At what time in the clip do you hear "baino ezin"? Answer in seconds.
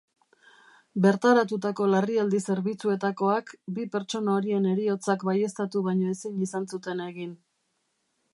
5.91-6.45